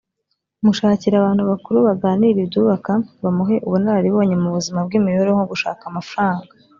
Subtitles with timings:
[0.63, 6.51] mushakire abantu bakuru baganire ibyubaka bamuhe ubunararibonyemubuzima bwimibereho nko gushaka amafaranga